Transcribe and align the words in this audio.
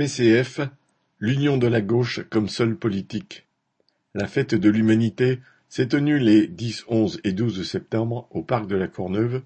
PCF, 0.00 0.60
l'union 1.18 1.58
de 1.58 1.66
la 1.66 1.82
gauche 1.82 2.22
comme 2.30 2.48
seule 2.48 2.74
politique. 2.74 3.46
La 4.14 4.28
fête 4.28 4.54
de 4.54 4.70
l'Humanité 4.70 5.40
s'est 5.68 5.88
tenue 5.88 6.18
les 6.18 6.46
10, 6.46 6.86
11 6.88 7.20
et 7.22 7.32
12 7.32 7.68
septembre 7.68 8.26
au 8.30 8.42
parc 8.42 8.66
de 8.66 8.76
la 8.76 8.88
Courneuve, 8.88 9.42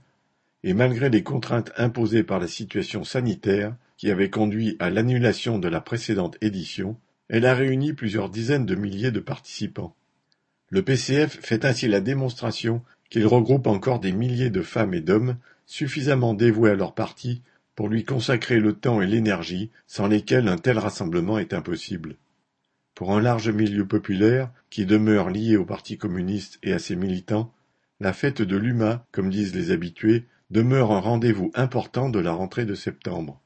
et 0.62 0.72
malgré 0.72 1.10
les 1.10 1.24
contraintes 1.24 1.72
imposées 1.76 2.22
par 2.22 2.38
la 2.38 2.46
situation 2.46 3.02
sanitaire 3.02 3.74
qui 3.96 4.12
avait 4.12 4.30
conduit 4.30 4.76
à 4.78 4.90
l'annulation 4.90 5.58
de 5.58 5.66
la 5.66 5.80
précédente 5.80 6.38
édition, 6.40 6.96
elle 7.28 7.46
a 7.46 7.54
réuni 7.56 7.92
plusieurs 7.92 8.30
dizaines 8.30 8.64
de 8.64 8.76
milliers 8.76 9.10
de 9.10 9.18
participants. 9.18 9.96
Le 10.68 10.82
PCF 10.82 11.36
fait 11.42 11.64
ainsi 11.64 11.88
la 11.88 12.00
démonstration 12.00 12.80
qu'il 13.10 13.26
regroupe 13.26 13.66
encore 13.66 13.98
des 13.98 14.12
milliers 14.12 14.50
de 14.50 14.62
femmes 14.62 14.94
et 14.94 15.00
d'hommes 15.00 15.36
suffisamment 15.66 16.32
dévoués 16.32 16.70
à 16.70 16.76
leur 16.76 16.94
parti 16.94 17.42
pour 17.74 17.88
lui 17.88 18.04
consacrer 18.04 18.60
le 18.60 18.74
temps 18.74 19.00
et 19.00 19.06
l'énergie 19.06 19.70
sans 19.86 20.06
lesquels 20.06 20.48
un 20.48 20.58
tel 20.58 20.78
rassemblement 20.78 21.38
est 21.38 21.54
impossible. 21.54 22.16
Pour 22.94 23.12
un 23.12 23.20
large 23.20 23.50
milieu 23.50 23.86
populaire, 23.86 24.50
qui 24.70 24.86
demeure 24.86 25.30
lié 25.30 25.56
au 25.56 25.64
Parti 25.64 25.98
communiste 25.98 26.58
et 26.62 26.72
à 26.72 26.78
ses 26.78 26.94
militants, 26.94 27.52
la 28.00 28.12
fête 28.12 28.42
de 28.42 28.56
l'UMA, 28.56 29.04
comme 29.12 29.30
disent 29.30 29.54
les 29.54 29.70
habitués, 29.72 30.26
demeure 30.50 30.92
un 30.92 31.00
rendez-vous 31.00 31.50
important 31.54 32.08
de 32.08 32.20
la 32.20 32.32
rentrée 32.32 32.64
de 32.64 32.74
septembre. 32.74 33.40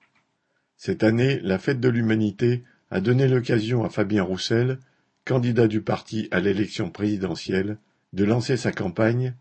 Cette 0.77 1.03
année, 1.03 1.41
la 1.43 1.59
fête 1.59 1.81
de 1.81 1.89
l'humanité 1.89 2.65
a 2.91 3.01
donné 3.01 3.29
l'occasion 3.29 3.85
à 3.85 3.91
Fabien 3.91 4.23
Roussel, 4.23 4.79
candidat 5.25 5.69
du 5.69 5.81
parti 5.81 6.29
à 6.31 6.41
l'élection 6.41 6.91
présidentielle, 6.91 7.79
de 8.13 8.25
lancer 8.25 8.57
sa 8.57 8.73
campagne. 8.73 9.35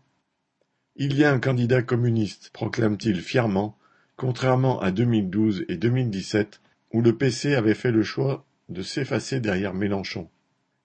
Il 0.96 1.16
y 1.16 1.24
a 1.24 1.32
un 1.32 1.38
candidat 1.38 1.82
communiste, 1.82 2.50
proclame-t-il 2.52 3.20
fièrement, 3.20 3.78
contrairement 4.18 4.80
à 4.80 4.90
2012 4.90 5.64
et 5.68 5.76
2017 5.76 6.60
où 6.92 7.00
le 7.00 7.16
PC 7.16 7.54
avait 7.54 7.74
fait 7.74 7.92
le 7.92 8.02
choix 8.02 8.44
de 8.68 8.82
s'effacer 8.82 9.40
derrière 9.40 9.72
Mélenchon. 9.72 10.28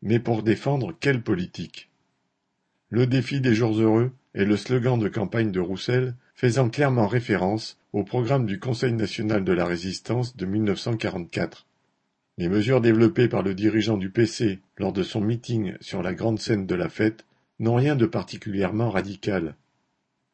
Mais 0.03 0.19
pour 0.19 0.43
défendre 0.43 0.93
quelle 0.97 1.21
politique? 1.21 1.89
Le 2.89 3.07
défi 3.07 3.41
des 3.41 3.55
jours 3.55 3.77
heureux 3.77 4.11
est 4.35 4.45
le 4.45 4.55
slogan 4.55 4.99
de 4.99 5.09
campagne 5.09 5.51
de 5.51 5.59
Roussel 5.59 6.15
faisant 6.35 6.69
clairement 6.69 7.07
référence 7.07 7.79
au 7.91 8.03
programme 8.03 8.45
du 8.45 8.59
Conseil 8.59 8.93
national 8.93 9.43
de 9.43 9.51
la 9.51 9.65
résistance 9.65 10.37
de 10.37 10.45
1944. 10.45 11.65
Les 12.37 12.49
mesures 12.49 12.81
développées 12.81 13.27
par 13.27 13.41
le 13.41 13.55
dirigeant 13.55 13.97
du 13.97 14.11
PC 14.11 14.59
lors 14.77 14.93
de 14.93 15.01
son 15.01 15.21
meeting 15.21 15.73
sur 15.81 16.03
la 16.03 16.13
grande 16.13 16.39
scène 16.39 16.67
de 16.67 16.75
la 16.75 16.89
fête 16.89 17.25
n'ont 17.59 17.75
rien 17.75 17.95
de 17.95 18.05
particulièrement 18.05 18.91
radical. 18.91 19.55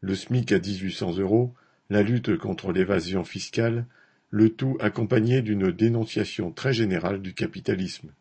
Le 0.01 0.15
SMIC 0.15 0.51
à 0.51 0.59
1800 0.59 1.17
euros, 1.19 1.53
la 1.89 2.03
lutte 2.03 2.37
contre 2.37 2.71
l'évasion 2.71 3.23
fiscale, 3.23 3.85
le 4.29 4.49
tout 4.49 4.77
accompagné 4.79 5.41
d'une 5.41 5.71
dénonciation 5.71 6.51
très 6.51 6.73
générale 6.73 7.21
du 7.21 7.33
capitalisme. 7.33 8.11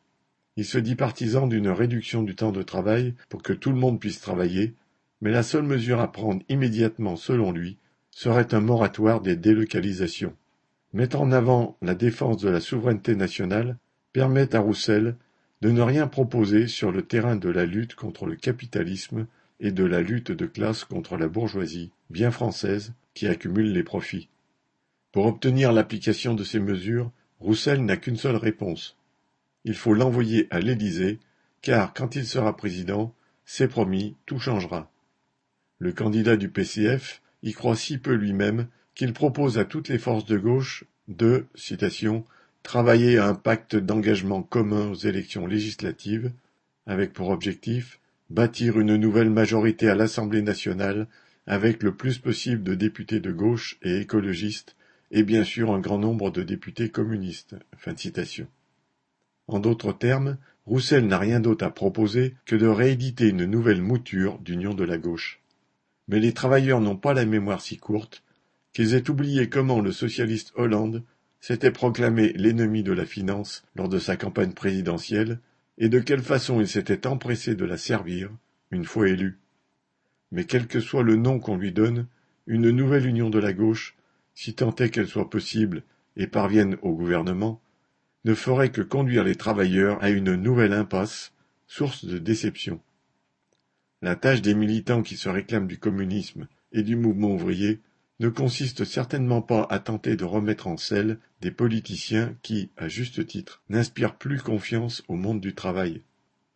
Il 0.56 0.64
se 0.64 0.78
dit 0.78 0.96
partisan 0.96 1.46
d'une 1.46 1.68
réduction 1.68 2.22
du 2.22 2.34
temps 2.34 2.52
de 2.52 2.62
travail 2.62 3.14
pour 3.28 3.42
que 3.42 3.52
tout 3.52 3.70
le 3.70 3.78
monde 3.78 4.00
puisse 4.00 4.20
travailler, 4.20 4.74
mais 5.20 5.30
la 5.30 5.42
seule 5.42 5.64
mesure 5.64 6.00
à 6.00 6.10
prendre 6.10 6.42
immédiatement 6.48 7.16
selon 7.16 7.52
lui 7.52 7.76
serait 8.10 8.54
un 8.54 8.60
moratoire 8.60 9.20
des 9.20 9.36
délocalisations. 9.36 10.34
Mettre 10.94 11.20
en 11.20 11.30
avant 11.30 11.76
la 11.82 11.94
défense 11.94 12.38
de 12.38 12.48
la 12.48 12.60
souveraineté 12.60 13.14
nationale 13.14 13.76
permet 14.12 14.54
à 14.54 14.60
Roussel 14.60 15.14
de 15.60 15.70
ne 15.70 15.82
rien 15.82 16.06
proposer 16.06 16.66
sur 16.66 16.90
le 16.90 17.02
terrain 17.02 17.36
de 17.36 17.48
la 17.50 17.66
lutte 17.66 17.94
contre 17.94 18.26
le 18.26 18.36
capitalisme 18.36 19.26
et 19.60 19.72
de 19.72 19.84
la 19.84 20.00
lutte 20.00 20.32
de 20.32 20.46
classe 20.46 20.84
contre 20.84 21.16
la 21.16 21.28
bourgeoisie, 21.28 21.90
bien 22.10 22.30
française, 22.30 22.92
qui 23.14 23.26
accumule 23.26 23.72
les 23.72 23.82
profits. 23.82 24.28
Pour 25.12 25.26
obtenir 25.26 25.72
l'application 25.72 26.34
de 26.34 26.44
ces 26.44 26.60
mesures, 26.60 27.10
Roussel 27.40 27.84
n'a 27.84 27.96
qu'une 27.96 28.16
seule 28.16 28.36
réponse. 28.36 28.96
Il 29.64 29.74
faut 29.74 29.94
l'envoyer 29.94 30.46
à 30.50 30.60
l'Élysée, 30.60 31.18
car 31.62 31.94
quand 31.94 32.16
il 32.16 32.26
sera 32.26 32.56
président, 32.56 33.14
c'est 33.44 33.68
promis, 33.68 34.14
tout 34.26 34.38
changera. 34.38 34.90
Le 35.78 35.92
candidat 35.92 36.36
du 36.36 36.48
PCF 36.48 37.22
y 37.42 37.52
croit 37.52 37.76
si 37.76 37.98
peu 37.98 38.12
lui-même 38.12 38.66
qu'il 38.94 39.12
propose 39.12 39.58
à 39.58 39.64
toutes 39.64 39.88
les 39.88 39.98
forces 39.98 40.26
de 40.26 40.38
gauche 40.38 40.84
de, 41.06 41.46
citation, 41.54 42.24
travailler 42.62 43.18
à 43.18 43.26
un 43.26 43.34
pacte 43.34 43.76
d'engagement 43.76 44.42
commun 44.42 44.90
aux 44.90 44.94
élections 44.94 45.46
législatives, 45.46 46.32
avec 46.86 47.12
pour 47.12 47.30
objectif 47.30 48.00
bâtir 48.30 48.78
une 48.78 48.96
nouvelle 48.96 49.30
majorité 49.30 49.88
à 49.88 49.94
l'Assemblée 49.94 50.42
nationale 50.42 51.08
avec 51.46 51.82
le 51.82 51.94
plus 51.94 52.18
possible 52.18 52.62
de 52.62 52.74
députés 52.74 53.20
de 53.20 53.32
gauche 53.32 53.78
et 53.82 53.98
écologistes, 53.98 54.76
et 55.10 55.22
bien 55.22 55.44
sûr 55.44 55.72
un 55.72 55.80
grand 55.80 55.98
nombre 55.98 56.30
de 56.30 56.42
députés 56.42 56.90
communistes. 56.90 57.56
En 59.46 59.60
d'autres 59.60 59.92
termes, 59.92 60.36
Roussel 60.66 61.06
n'a 61.06 61.18
rien 61.18 61.40
d'autre 61.40 61.64
à 61.64 61.70
proposer 61.70 62.34
que 62.44 62.54
de 62.54 62.66
rééditer 62.66 63.28
une 63.28 63.46
nouvelle 63.46 63.80
mouture 63.80 64.38
d'union 64.40 64.74
de 64.74 64.84
la 64.84 64.98
gauche. 64.98 65.40
Mais 66.08 66.20
les 66.20 66.34
travailleurs 66.34 66.82
n'ont 66.82 66.96
pas 66.96 67.14
la 67.14 67.24
mémoire 67.24 67.62
si 67.62 67.78
courte 67.78 68.22
qu'ils 68.74 68.94
aient 68.94 69.08
oublié 69.08 69.48
comment 69.48 69.80
le 69.80 69.92
socialiste 69.92 70.52
Hollande 70.54 71.02
s'était 71.40 71.70
proclamé 71.70 72.34
l'ennemi 72.34 72.82
de 72.82 72.92
la 72.92 73.06
finance 73.06 73.64
lors 73.74 73.88
de 73.88 73.98
sa 73.98 74.16
campagne 74.16 74.52
présidentielle 74.52 75.40
et 75.78 75.88
de 75.88 76.00
quelle 76.00 76.22
façon 76.22 76.60
il 76.60 76.68
s'était 76.68 77.06
empressé 77.06 77.54
de 77.54 77.64
la 77.64 77.78
servir, 77.78 78.30
une 78.70 78.84
fois 78.84 79.08
élu 79.08 79.38
mais 80.30 80.44
quel 80.44 80.66
que 80.66 80.80
soit 80.80 81.02
le 81.02 81.16
nom 81.16 81.38
qu'on 81.38 81.56
lui 81.56 81.72
donne, 81.72 82.06
une 82.46 82.70
nouvelle 82.70 83.06
union 83.06 83.30
de 83.30 83.38
la 83.38 83.52
gauche, 83.52 83.96
si 84.34 84.54
tant 84.54 84.74
est 84.76 84.90
qu'elle 84.90 85.08
soit 85.08 85.30
possible 85.30 85.82
et 86.16 86.26
parvienne 86.26 86.76
au 86.82 86.92
gouvernement, 86.94 87.60
ne 88.24 88.34
ferait 88.34 88.70
que 88.70 88.82
conduire 88.82 89.24
les 89.24 89.36
travailleurs 89.36 90.02
à 90.02 90.10
une 90.10 90.34
nouvelle 90.34 90.72
impasse, 90.72 91.32
source 91.66 92.04
de 92.04 92.18
déception. 92.18 92.80
La 94.02 94.16
tâche 94.16 94.42
des 94.42 94.54
militants 94.54 95.02
qui 95.02 95.16
se 95.16 95.28
réclament 95.28 95.66
du 95.66 95.78
communisme 95.78 96.46
et 96.72 96.82
du 96.82 96.96
mouvement 96.96 97.32
ouvrier 97.32 97.80
ne 98.20 98.28
consiste 98.28 98.84
certainement 98.84 99.42
pas 99.42 99.66
à 99.70 99.78
tenter 99.78 100.16
de 100.16 100.24
remettre 100.24 100.66
en 100.66 100.76
selle 100.76 101.18
des 101.40 101.50
politiciens 101.50 102.34
qui, 102.42 102.70
à 102.76 102.88
juste 102.88 103.24
titre, 103.26 103.62
n'inspirent 103.68 104.16
plus 104.16 104.40
confiance 104.40 105.04
au 105.08 105.14
monde 105.14 105.40
du 105.40 105.54
travail. 105.54 106.02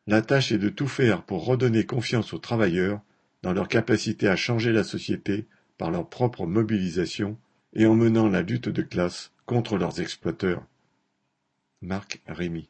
La 0.06 0.22
tâche 0.22 0.50
est 0.50 0.58
de 0.58 0.68
tout 0.68 0.88
faire 0.88 1.22
pour 1.22 1.44
redonner 1.44 1.86
confiance 1.86 2.32
aux 2.32 2.38
travailleurs 2.38 3.00
dans 3.42 3.52
leur 3.52 3.68
capacité 3.68 4.28
à 4.28 4.36
changer 4.36 4.72
la 4.72 4.84
société 4.84 5.46
par 5.78 5.90
leur 5.90 6.08
propre 6.08 6.46
mobilisation 6.46 7.38
et 7.74 7.86
en 7.86 7.94
menant 7.94 8.28
la 8.28 8.42
lutte 8.42 8.68
de 8.68 8.82
classe 8.82 9.32
contre 9.46 9.76
leurs 9.76 10.00
exploiteurs. 10.00 10.66
Marc 11.80 12.20
Rémy 12.26 12.68